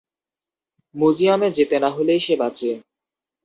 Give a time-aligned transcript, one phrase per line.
[0.95, 2.69] ম্যুজিয়মে না যেতে হলেই সে বাঁচে।